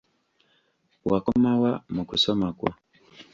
Wakomawa 1.09 1.71
mukusoma 1.95 2.47
kwo? 2.57 2.69